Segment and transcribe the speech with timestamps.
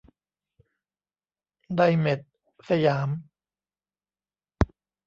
[1.75, 2.19] ไดเมท
[2.69, 3.09] สยาม